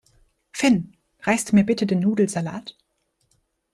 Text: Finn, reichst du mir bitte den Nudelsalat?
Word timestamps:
Finn, 0.51 0.97
reichst 1.19 1.51
du 1.51 1.55
mir 1.55 1.63
bitte 1.63 1.85
den 1.85 1.99
Nudelsalat? 1.99 2.75